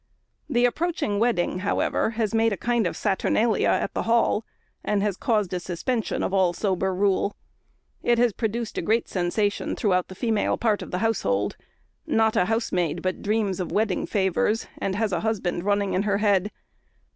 [0.49, 4.43] The approaching wedding, however, has made a kind of Saturnalia at the Hall,
[4.83, 7.35] and has caused a suspension of all sober rule.
[8.01, 11.55] It has produced a great sensation throughout the female part of the household;
[12.07, 16.17] not a housemaid but dreams of wedding favours, and has a husband running in her
[16.17, 16.49] head.